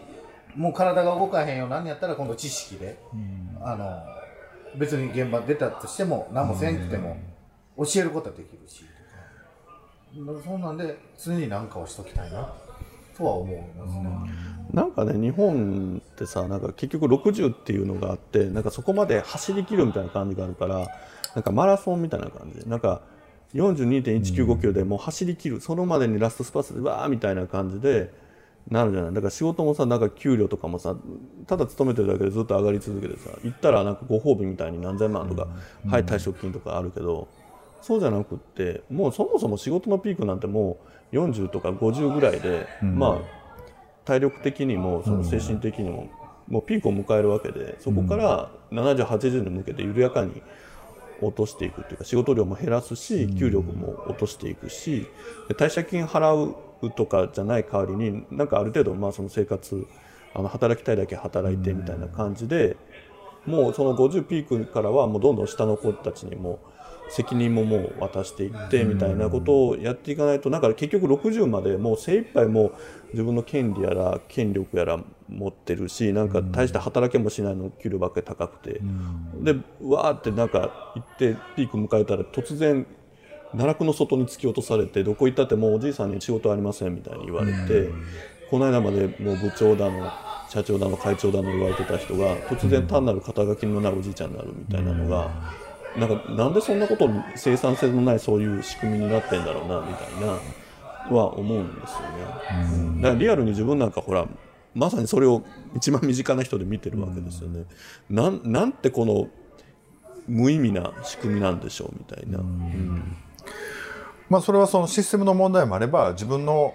[0.55, 2.97] もう体が動かへんようなんやったら今度知識で、
[3.61, 4.01] あの
[4.77, 7.17] 別に現場出たとしても何もせんくても
[7.77, 8.83] 教えることはできるし。
[10.25, 12.51] とかそんなんで常に何かをしときたいな
[13.15, 14.09] とは思いますね、
[14.73, 20.87] なんかね日本ってさなんか結局60っていうのがあってなんかそこまで走りきるみたいな感じがあるから
[21.35, 22.67] なんかマラソンみたいな感じ。
[22.67, 23.01] なんか
[23.53, 28.11] 42.195キロでもう走りきる、そのまでにラストスパートでわーみたいな感じで
[28.69, 29.13] なるじゃない。
[29.13, 30.95] だから仕事もさなんか給料とかもさ
[31.45, 35.47] ただ勤めてるだけでずっと上がり続けてさ行ったらなんかご褒美みたいに何千万とか、
[35.87, 37.27] はい退職金とかあるけど
[37.81, 40.77] そうじゃなくってもうそもそも仕事のピークなんても
[41.13, 43.46] う40とか50ぐらいで、まあ
[44.07, 46.07] 体力的にもその精神的にも、
[46.47, 50.41] もうピークを迎えるわけでそこから7080に向けて緩やかに
[51.21, 55.07] 落としていくっていうか仕事量も減らすし給料も落としていくし
[55.49, 59.85] で退社金払うとかじゃない代わりになんかある程度まあその生活
[60.33, 62.77] あの働きたいだけ働いてみたいな感じで
[63.45, 66.59] もうその50ピークからはもうどんどん下の子たちにも
[67.09, 72.73] 責任ももう渡していってみたいなことをやっていかないとなんか結局60までもう精一杯もう
[73.11, 78.81] 自分の権利やら権力やら持ってるしなんか大して働けもしないの給料ばっかり高くて。
[79.41, 82.85] でわーってなんか行ってピーク迎えたら突然
[83.51, 87.89] 奈落の外に突き落とされてどこ行ったってもうおじいさんに仕事ありませんみたいに言われて
[88.49, 90.11] この間までもう部長だの
[90.49, 95.66] 社長だの会長だの言われてた人が突然単なる肩書きのないおじいちゃんになるみたいなのが。
[95.97, 103.01] なんかなんでそんなこと生産性のないそういう仕組みになってんだろうなみたいなは思うんですよね。
[103.01, 104.27] だからリアルに自分なんかほら
[104.75, 105.43] まさにそれを
[105.75, 107.65] 一番身近な人で見てるわけですよね。
[108.09, 109.27] なんなんてこの
[110.27, 112.39] 無意味な仕組みなんでしょうみたいな。
[112.39, 113.17] うん
[114.29, 116.73] まあそれはそのシステムの問題もあれば自分の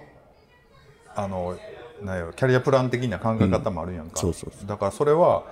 [1.15, 1.59] あの
[2.03, 5.45] なんやろキャリアプラン的な考え方もあるやんか、そうそうそだからそれは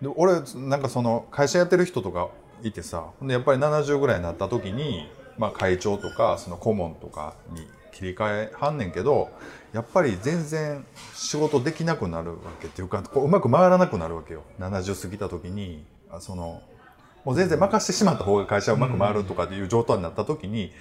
[0.00, 2.30] で俺なんかその会社やってる人とか
[2.62, 3.06] いてさ。
[3.22, 9.30] でやっぱり70ぐらいになった時に、まあ、会長とかその顧問とかに切り替えはんねんけど
[9.72, 14.42] やっぱり全然仕事できなくなるわけっていうかこううまく回らなくなるわけよ。
[14.58, 16.62] 70過ぎた時にあその
[17.24, 20.72] もう全然任してしまった方が会社うまく回るとかっていう状態になった時に、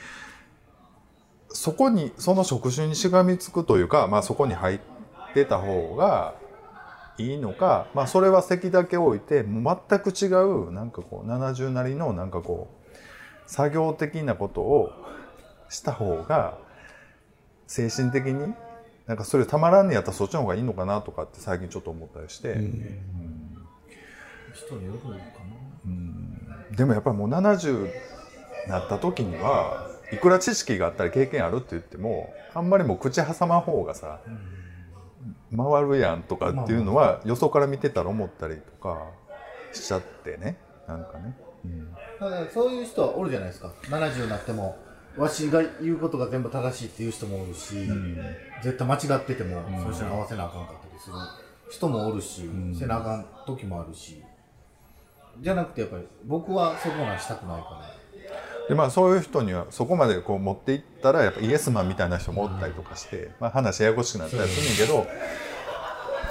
[1.50, 4.80] そこにその職種にしがみつくというか、まあ、そこに入っ
[5.34, 6.36] てた方が
[7.18, 12.98] いいのか、まあ、それは席だけ置いてもう全く違うなんかこう70なりのなんかこう
[13.46, 14.92] 作業的なことを
[15.70, 16.58] した方が
[17.68, 18.54] 精神的に
[19.06, 22.56] なんかそれたまらんねやったらそっちの方がいいのかなとかって最近ちょっと思ったりして、
[24.54, 25.44] 人によるのか
[26.76, 27.92] でもやっぱりもう70
[28.68, 34.20] なった時にはいくら知識があったり経験あるって言ってもあんまりもう口挟まん方がさ、
[35.56, 39.04] 回るやんとかっていうのはよそから見てたら思ったりとか
[39.72, 40.58] しちゃってね。
[40.88, 41.36] なんかね、
[42.20, 43.72] なだからそういう人はおるじゃないですか。
[43.84, 44.78] 70になっても。
[45.16, 47.76] わしが言うことが全部正しいっていう人もおるし、
[48.64, 51.16] 絶対間違ってても、そういう人に合わせなあかんかったりする
[51.70, 54.24] 人もおるし、せなあかん時もあるし。
[55.40, 57.96] じゃなくてやっぱり僕はそこなんしたくないから
[58.70, 65.08] でまあそういう人にはそこまでこう持っていったらやっぱイエスマンみたいな人もおったりとかして、まあ、話ややこしくなったりするんやけど、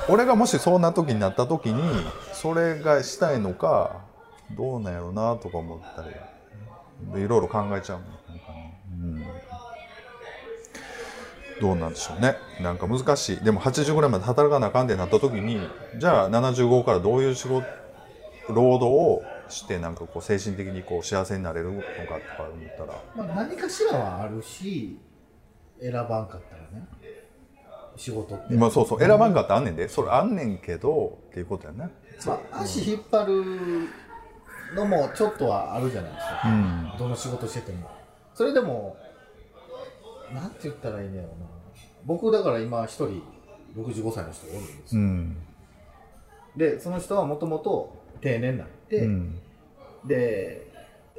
[0.08, 1.82] 俺がもしそんな時になった時に
[2.32, 4.00] それがしたいのか
[4.56, 8.04] どうなんやろうなとか思ったりいろいろ考えちゃうの。
[8.38, 9.24] かね、うん。
[11.60, 12.36] どうなんでしょうね。
[12.60, 13.36] なんか難しい。
[13.44, 15.60] でも80ぐらいまで働かなあかんってなった時に
[15.98, 17.66] じゃあ75からどういう仕事
[18.48, 23.26] 労働をしてなんかこう精神的にこう幸せになれるのかとか思ったら。
[23.26, 24.98] まあ、何かしらはあるし
[25.80, 26.88] 選ばんかったらね。
[27.96, 29.00] 仕事って、まあそうそう。
[29.00, 29.88] 選ばんかったらあんねんで。
[29.88, 31.90] それあんねんけどっていうことやな
[32.24, 36.92] まあ、足引っ張るのもちょっとはあるじゃないですか、うん。
[36.98, 37.90] どの仕事してても。
[38.34, 38.96] それでも
[40.32, 41.46] なんて言ったらいいんやろうな。
[42.04, 43.22] 僕だから今一人
[43.76, 45.36] 65歳の人がおるんですよ、うん。
[46.56, 49.40] でその人はもともと定年になって、うん。
[50.04, 50.66] で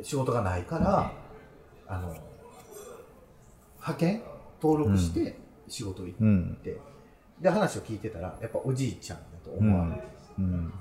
[0.01, 1.11] 仕事がないから
[1.87, 2.15] あの
[3.79, 4.23] 派遣
[4.61, 6.57] 登録して仕事行って、うん。
[7.41, 10.01] で話を聞いてたらやっぱおじいちゃんだと思われる、
[10.39, 10.73] うん。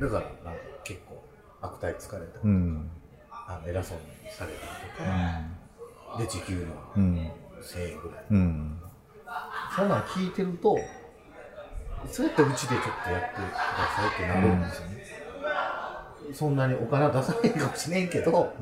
[0.00, 1.22] だからなんか結構
[1.60, 2.38] 悪態つかれた。
[2.38, 2.90] り、うん。
[3.30, 7.30] あの偉そうにされたりとか、で時給のうん。
[7.60, 8.80] 1000円ぐらい、うん。
[9.76, 10.78] そんなん聞いてると
[12.10, 13.50] そうやってうちでちょっとやってくだ
[13.94, 15.04] さいってなるんですよね、
[16.34, 18.52] そんなにお金は出さないかもしれんけど、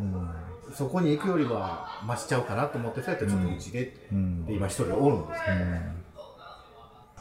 [0.74, 4.08] そこに行くよりは増しちゃうかなと思ってそうやってちょっとうちでって、
[4.52, 5.56] 今一人おるんですけど、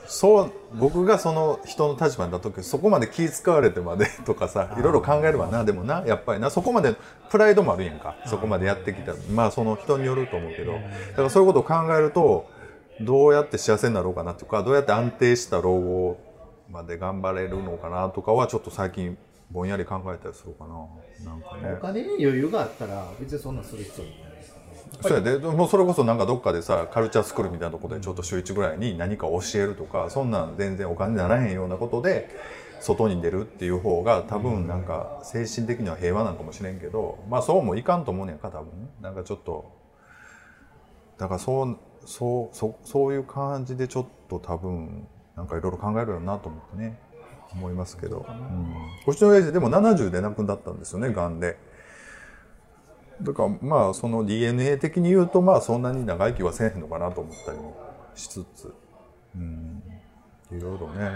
[0.08, 6.96] そう僕がその人の立場になった時そこまで気使われてまでとかさいろいろ考えるわなでもなやっぱりなそこまで
[7.30, 10.74] プライドもあるやんかそこまでやってきたまあその人によると思うけど。
[10.74, 10.80] だ
[11.16, 12.50] からそういうことを考えると
[13.02, 16.18] どうやって幸せになろうかなとかどうやって安定した老後
[16.70, 19.18] まで頑張れるのかなとかはちょっと最近
[19.52, 20.76] ぼんやり考えたりするかな。
[21.26, 24.14] なんかおね金に余裕があったら別にそんなんする必要ない
[25.02, 25.38] そうやで。
[25.38, 32.30] もうそれこそなんかどっかでさカルチャースクールみたいなところでちょっと週1ぐらいに何か教えるとかそんなん全然お金にならへんようなことで
[32.80, 38.90] 外に出るっていう方が多分なんか精神的には平和なんかもしれんけどまあそうもいかんと思うねんか多分ね。
[39.02, 39.72] なんかちょっと
[41.18, 47.00] だからそうそうそうそういう感じでちょっと多分なんかいろいろ考えるよなと思ってね
[47.58, 48.74] 思いますけど、うん、
[49.06, 51.58] こっちの親父でも70で亡くなったんですよねがんで。
[53.22, 57.76] だからまあその DNA 的に言うとまあそんなに長生きはせえへんのかなと思ったりも
[58.16, 58.74] しつつ。
[59.36, 59.82] うん。
[60.52, 61.10] いろいろね。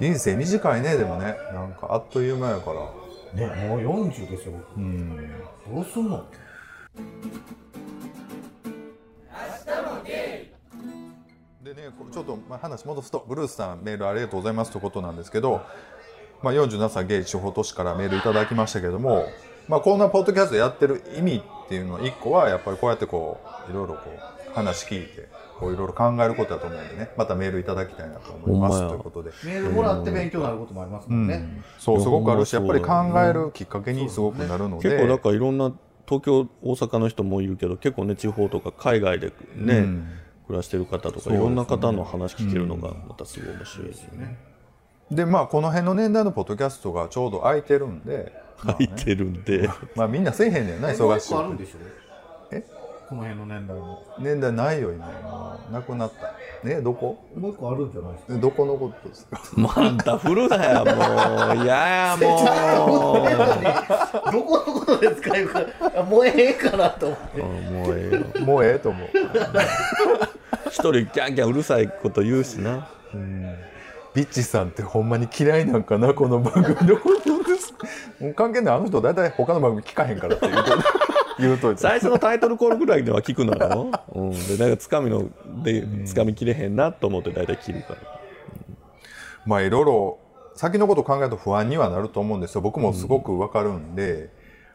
[0.00, 1.36] 人生短いねでもね。
[1.52, 3.46] なんかあっという間やから。
[3.46, 4.52] ねもう40ですよ。
[4.52, 5.30] 僕うん。
[5.74, 6.24] どうすんの？
[11.62, 15.60] でねこれちょっとまあ話戻すとブルースさんメールありがとうございますということなんですけど、
[16.42, 19.26] まあ、47歳ゲイ地方都市からメールいただきましたけども、
[19.68, 29.30] まあ、こんなポッドキャストやってる意味っていうのは一個はやっぱりこうやってこういろいろこう話聞いてこういろいろ考えることだと思うんでねまたメールいただきたいなと思いますということで。
[29.44, 34.88] メールもらって勉強になることもありますもんね、そうすごくあるしやっぱり考えるきっかけにすごくなるので。
[34.88, 35.74] 結構だからいろんな
[36.06, 40.08] 東京大阪の人もいるけど結構ね地方とか海外でね、うん
[40.50, 44.36] 暮らしてる方とかいろんな方の話聞けるのがまたすごい面白いですよね。
[45.08, 48.32] でまあこの辺の年代のポッドキャストがちょうど空いてるんで、
[48.64, 51.78] まあね入ってるんで、 まあみんなせえへんねんなもう忙しい一個あるんでしょ
[52.50, 52.64] え？
[53.08, 55.06] この辺の年代の年代ないよ今。
[55.06, 56.66] もうなくなった。
[56.68, 57.24] ねどこ？
[57.36, 58.34] もう一個あるんじゃないですか？
[58.38, 59.40] どこのことですか？
[59.56, 59.68] ま
[60.02, 61.64] た振るなやもう。
[61.64, 64.32] いややもう。
[64.32, 65.36] どこのことですか？
[65.36, 65.60] いうか
[66.08, 67.42] もうええかなと思って。
[67.42, 69.08] あもうええよもうええと思う
[70.70, 72.88] 一人キャンキャンうるさいこと言うしな。
[74.14, 76.88] ビッチさんってほんまに嫌いなんかなこの番組。
[76.88, 77.74] のことです
[78.20, 80.70] もう関係ないあの人大体他の番組聞かへんからって言うと
[81.38, 85.28] 言うと最初のタイトルコールぐらいでは聞くのよ、うん、でなんかつかみの
[85.62, 87.82] でつかみきれへんなと思って大体切る。
[87.82, 87.96] から
[89.46, 90.18] まあいろいろ
[90.54, 92.60] 先のことを考えると不安にはなると思うんですよ。
[92.60, 94.30] 僕もすごくわかるんで、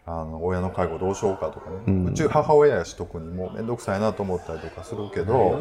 [0.07, 5.59] あの親の介護どうしようかとかね、うち母親やし特にもう面倒くさいなと思ったりとかするけど、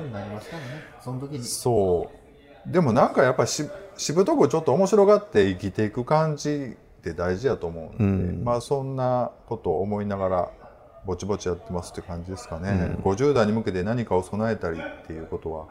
[1.01, 1.45] その時に。
[1.45, 2.11] そ
[2.67, 2.71] う。
[2.71, 3.65] でもなんかやっぱし
[3.97, 8.45] しぶとくちょっと面白がって生きていく感じって大事やと思うんで、うん。
[8.45, 10.51] まあそんなことを思いながら
[11.07, 15.69] ぼちぼちやってますって感じですかね、50代に向けて何かを備えたりっていうことは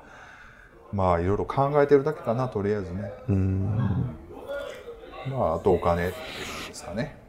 [0.92, 3.12] まあいろいろ考えてるだけかなとりあえずね。
[3.30, 4.16] うん。
[5.30, 6.24] まああとお金っていう
[6.58, 7.04] ことですかね。
[7.04, 7.23] はい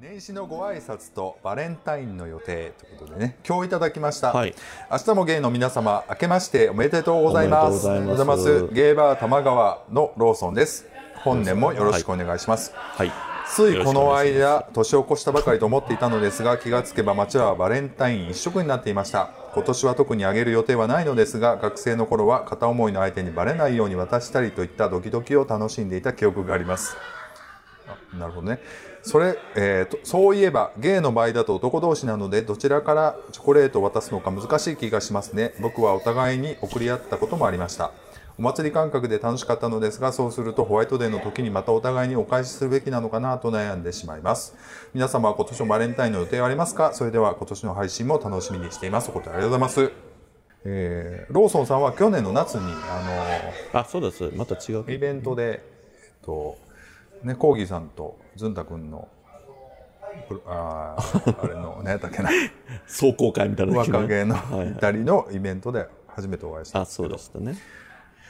[0.00, 4.54] 年始のご挨拶とバレンタインの予定ということでね今日いただきました、はい。
[4.90, 7.88] 明日もゲイの皆様明けましておめでとうございます。
[7.88, 8.40] おめでとうございます。
[8.40, 10.86] おはようございますゲイバー玉川のローソンです。
[11.16, 19.30] 本年もよろしくお願いします、はいついこの間年を越したばかりと思っていたのですが気がつけば街はバレンタイン一色になっていました。
[19.54, 26.96] 今年は特にあげる予定はないのですが学生の頃は片思いの相手にバレないように渡したりといったドキドキを楽しんでいた記憶があります。
[28.18, 28.58] なるほどね。
[29.02, 35.54] それ、えーとそういえばゲイの場合だと男同士なのでどちらからチョコレートを渡すのか難しい気がしますね。
[35.60, 37.92] 僕はお互いに送り合ったこともありました。
[38.36, 44.56] お祭り感覚で楽しかったのですがそうするとホワイトデーの時にまたお互いにお返しするべきなのかなと悩んでしまいます。
[44.92, 46.92] 皆様は今年のバレンタインの予定はありますか？
[46.94, 49.10] それでは今年の配信も楽しみにしています。
[49.10, 49.92] お答えありがとうございます。
[50.64, 52.62] えーローソンさんは去年の夏に
[53.72, 54.30] ああそうです。
[54.34, 54.84] また違う。
[54.84, 56.58] のイベントで、えっと
[57.22, 59.06] ね、コーギーさんとずんたくんの
[60.46, 62.30] あーあれの何やったっけな。
[62.86, 64.74] 壮行会みたいな時若気のはいはい。
[64.74, 67.08] 2人のイベントで初めてお会いしたんあですけど。
[67.10, 67.83] そうでしたね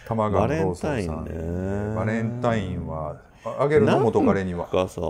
[0.07, 4.68] 玉川のローソンさんバレンタインねバレンタインはああげるの元彼には。
[4.72, 5.00] なんかさ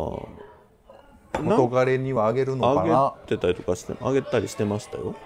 [1.43, 2.97] 元彼にはあげるのかな？
[2.97, 5.17] あげてたりとかしてあげたりしてましたよ。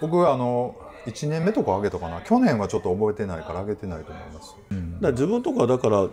[0.00, 0.76] 僕あの
[1.06, 2.20] 1年目とかあげたかな？
[2.20, 6.08] 去年はちょっと覚えてないからあげてないと思います、うん、だ自分とかだから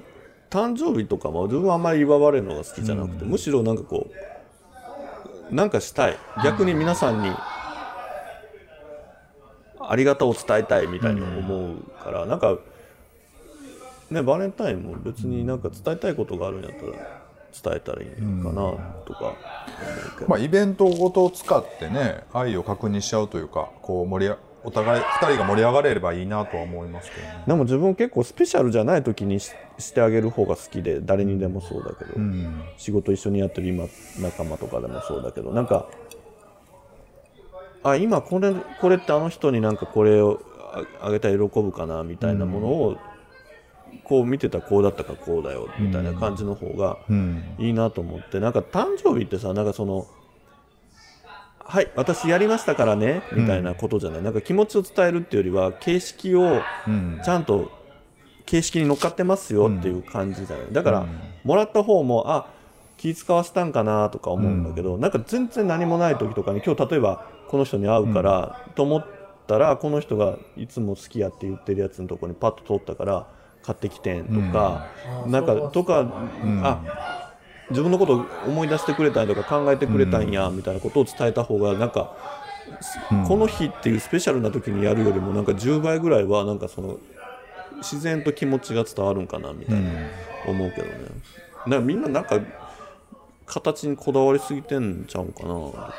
[0.50, 4.08] 誕生日とかも自分はあんまり祝われるのが好きじゃなくて、むしろなんかこ
[5.52, 6.18] うなんかしたい。
[6.44, 7.30] 逆に皆さんに
[9.90, 12.58] ありがとうを伝えたいみたいに思うから、なんか
[14.10, 18.54] ねバレンタインも別になんか伝えたいことがあるんやったら伝えたらいいかな
[19.06, 27.44] とか思うけど、まあ、イベントごとを使ってね愛を確認しちゃうというかこう盛りあお互い2人が盛り上がれればいいなとは思いますけどね。
[27.46, 32.14] でも自分結構スペシャルじゃない時にししてあげる方が好きで誰にでもそうだけど、
[32.78, 33.88] 仕事一緒にやってる今
[34.20, 35.52] 仲間とかでもそうだけど。
[35.52, 35.88] なんか
[37.84, 40.42] あ今これこれってあの人になんかこれを
[40.74, 42.98] ああげたら喜ぶかなみたいなものを、
[44.04, 46.98] こう見てたらこうだったかこうだよみたいな感じの方が
[47.60, 48.40] いいなと思って。
[48.40, 50.08] なんか誕生日ってさなんかその
[51.60, 56.62] はい私やりましたからねみたいなことじゃない、なんか気持ちを伝えるっていうよりは形式を
[57.24, 57.72] ちゃんと
[58.46, 60.68] 形式に乗っかってますよっていう感じじゃない。
[60.72, 61.06] だから、
[61.44, 62.48] もらった方もあ
[62.98, 69.06] 気使わせたんかなとか思うんだけど、なんか全然何もない時とかに今日例えばこの人に会うから、と思っ
[69.46, 73.28] たらこの人がいつも好きやって言ってるやつのところにパッと通ったから
[73.62, 74.88] 買ってきてんとか、
[75.28, 76.12] なんかとか、
[76.64, 77.32] あ
[77.70, 82.18] 自分のことを思い出してくれたりとか考えてくれたんやみたいなことを伝えた方がなんか、
[83.28, 86.98] この日っていうスペシャルな時にやるよりもなんか10倍ぐらいはなんかその
[87.84, 89.92] 自然と気持ちが伝わるんかなみたいな。
[90.48, 90.94] 思うけどね。
[90.94, 92.40] だからみんななんか
[93.46, 95.94] 形にこだわりすぎてんちゃうんかなとか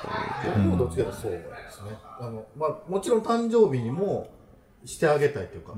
[0.45, 0.87] 僕もど。
[0.87, 1.39] っちかとそうで
[1.71, 1.97] すね。
[2.21, 4.29] あの、まあ、もちろん誕生日にも
[4.85, 5.75] してあげたいというか、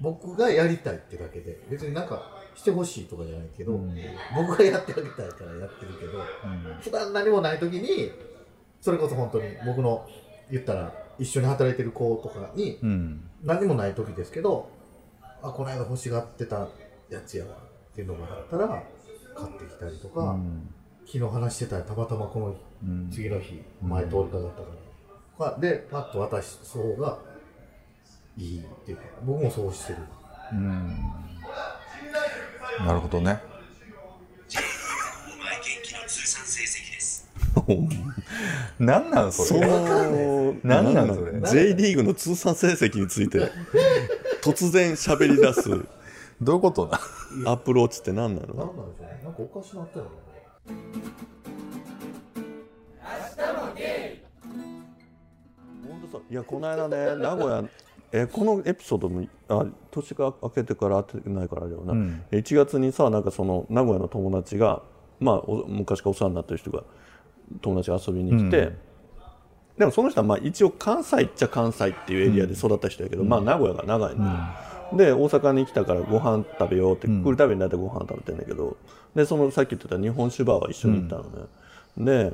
[0.00, 2.22] 僕がやりたいってだけで、別になんか
[2.54, 3.78] してほしいとかじゃないけど、
[4.36, 6.22] 僕がやってあげたいからやってるけど、
[6.80, 8.12] 普段何もない時に、
[8.80, 10.06] それこそ本当に僕の
[10.50, 13.30] 言ったら一緒に働いてる子とかに、うん。
[13.42, 14.68] 何もない時ですけど、
[15.42, 16.68] あ、この間欲しがってた
[17.08, 18.82] やつやわっていうのがあったら、
[19.34, 20.36] 買ってきたりとか、
[21.12, 22.54] 昨日話してたらたまたまこの
[23.10, 24.42] 次の日、前通りかかっ
[25.38, 27.18] たから、で、パッと渡す方が
[28.38, 29.98] いいっていうか、僕もそうしてる。
[32.86, 33.40] なるほどね。
[33.42, 33.46] お
[35.42, 37.28] 前元気の通算成績です。
[38.78, 39.60] なんなんそれ？
[39.60, 43.50] そのなんなんそれ？J リーグの通算成績について
[44.42, 45.68] 突然喋り出す
[46.40, 46.86] どういうこと？
[46.86, 47.00] な。
[47.52, 48.54] アプローチって何なの？
[48.54, 49.20] なんなんでしょうね。
[49.24, 50.10] なんかおかしなったよね。
[55.88, 57.64] 本当さいやこの間ね 名古屋
[58.12, 62.22] えこのエピソードもあ年が明けてから会ってないからだよな、ん。
[62.32, 64.82] 1月にさなんかその名古屋の友達が
[65.20, 66.82] まあお昔からお世話になってる人が
[67.60, 68.72] 友達が遊びに来て、
[69.78, 74.30] でもその人はまあ一応関西っちゃ関西っていうエリアで育った人やけど、まあ名古屋が長いのよ、
[74.92, 78.76] で大阪に来たからご飯食べようって、来るたびに大体ご飯食べてんだけど
[79.14, 81.48] でそのさっき言ってた日本酒バーは一緒に行ったの
[81.96, 82.32] ね、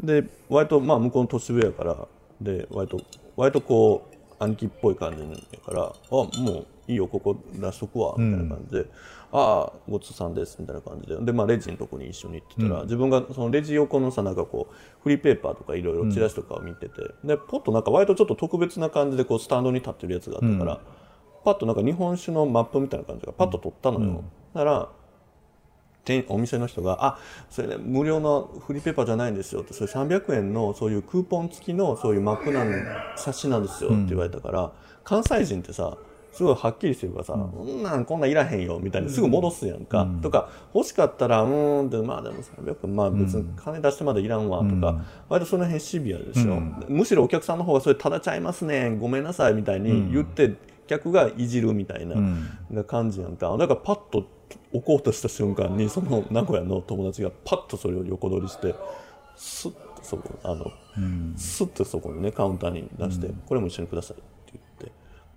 [0.00, 2.08] でで割とまあ向こうの年上やから
[2.40, 3.00] で割と
[3.36, 5.22] 割とこう兄貴っぽい感じ
[5.52, 8.86] やから「あもういいよここ出しとくわ」みたいな感じで
[9.32, 11.16] 「ああごちそうさんです」みたいな感じで。
[11.20, 20.80] で、まあ、レジのとこに一緒に行ってたら、自分がそのレジ横のさなんかこうフリーペーパーとかいろいろチラシとかを見てて、でポッとなんか割とちょっと特別な感じでこうスタンドに立ってるやつがあったから、
[21.44, 24.24] パッとなんか日本酒のマップみたいな感じがパッと取ったのよ。
[24.54, 24.88] だから
[26.04, 27.18] 店お店の人が「あ
[27.50, 32.72] それね無料のフリーペーパーじゃないんですよ」ってそれ300円のそういうクーポン付きのそういうマップなん
[33.16, 34.72] 冊子なんですよって言われたから、
[35.04, 35.98] 関西人ってさ
[36.32, 50.54] すごいはっきりしてるからさ「うん、なんこんなんいらへんよ」みたいにすぐ戻すやんか、とか欲しかったら「うーん」ってまあでも300円まあ別に金出してまでいらんわとか、割とその辺シビアでしょ、むしろお客さんの方がそれただちゃいますねごめんなさいみたいに言って、
[50.88, 52.16] 客がいじるみたいな、
[52.70, 53.56] な感じやんか。
[53.56, 54.26] だからパッと
[54.72, 58.74] 置こうとした瞬間にその名古屋の友達がパッとそれを横取りして
[59.36, 60.72] スッとそこあの、
[61.36, 64.92] スッとそこにねカウンターに出して、これも一緒にくださいって言って。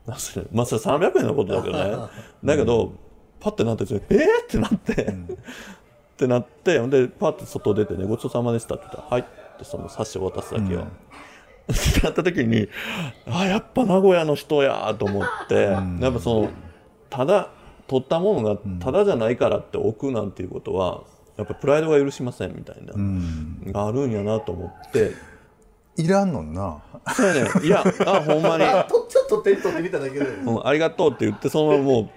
[0.07, 0.45] まあそれ
[0.81, 2.09] 300円のことだけどね。
[2.43, 2.93] だけど
[3.39, 9.41] パッてなっててえー、ってなって、ってなってほんでパッと外出てねごちそうさまでしたって言ったらはい。
[9.51, 10.89] ってその冊子を渡すだけよ、って
[12.03, 12.67] なった時に
[13.27, 16.49] あやっぱ名古屋の人やと思って、やっぱその
[17.09, 17.49] ただ
[17.87, 21.03] 取ったものがただじゃないからって置くなんていうことは
[21.37, 22.93] やっぱプライドが許しませんみたいな、
[23.71, 25.13] があるんやなと思って。
[25.97, 26.81] いらんのんな。
[27.13, 28.63] そうやねいやあほんまに、
[29.09, 30.25] ちょっと手に取ってみただけで。
[30.25, 32.09] うん、ありがとうって言ってそのままもう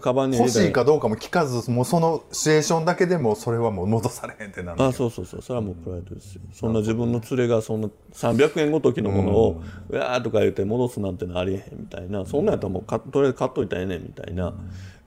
[0.00, 5.42] カバンに入欲れたらしいかどうかも聞かずもうそのシチュエーションだけでもそれはもう戻されへんってなるあそうそうそう。
[5.42, 6.42] それはもうプライドですよ。
[6.52, 12.24] そんな自分の連れがそんな300円ごときのものをうわーとか言って戻すなんてのありえへんみたいな。
[12.26, 14.54] そんなんやったらもうかとりあえず買っといたらええねんみたいな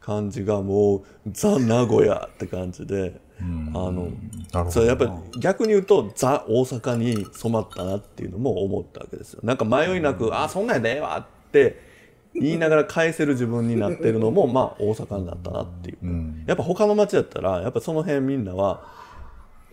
[0.01, 4.09] 感じがもうザ・名古屋って感じであのなる
[4.51, 9.41] ほどそれやっぱり逆に言うとザ・大阪に染まったなっていうのも思ったわけですよ。
[9.43, 11.92] なんか迷いなくあそんなんやでええわって
[12.35, 18.85] 言いながら返せる自分になってるのもまあ大阪になったなっていう、やっぱ他の町だったらやっぱその辺みんなは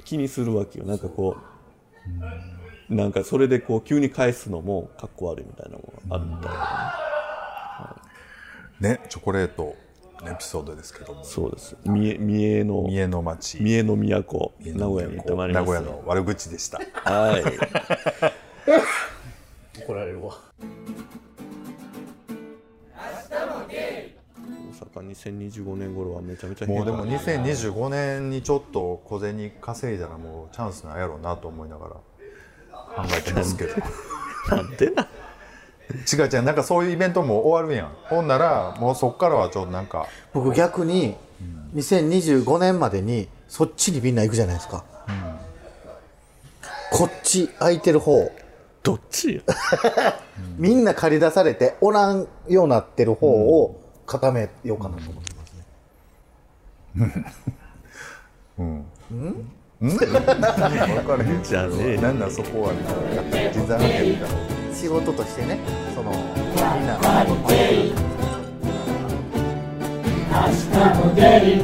[0.05, 0.85] 気にするわけよ。
[0.85, 1.39] なんかこ
[2.91, 6.49] う、なんかそれでこう急に返すのもかっこ悪いみたいなのがあるみた
[8.81, 9.77] いな、ねチョコレート
[10.23, 11.25] のエピソードですけども。
[11.25, 11.77] そうです。
[11.85, 14.53] 三重三重の三重の町三重の都。
[14.61, 16.79] 名古屋に行ってまいりま名した古屋の悪口でした。
[17.05, 17.45] はい。
[19.83, 20.37] 怒られるわ
[25.01, 33.75] 大阪2025年頃はめちゃめちゃもうでも変化2025年にちょっと小銭稼いだらもうチャンスなんやろうなと思いながら考えてますけど。
[34.51, 35.09] なんでな
[36.13, 37.89] 違う違うなんかそういうイベントも終わるやん。
[38.09, 40.07] ほんならもうそっからはちょっとなんか。
[40.33, 41.17] 僕逆に
[41.75, 44.85] 2025年までにそっちにみんな行くじゃないですか、
[46.93, 48.31] こっち空いてる方。
[48.83, 49.35] どっち？
[49.37, 49.43] よ
[50.57, 53.81] みんな借り出されておらんようになってる方を
[54.11, 55.65] 固めようかなと思ってますね、
[59.81, 59.97] 分
[61.07, 61.41] からへん。
[61.45, 62.19] じゃねなん。
[62.19, 62.31] なん。
[62.31, 62.73] そこは
[63.53, 64.35] 人材派遣みたいな
[64.75, 65.61] 仕事としてね
[65.95, 66.59] そのみん。
[66.59, 66.67] な
[66.99, 67.05] 明
[70.67, 71.63] 日も出る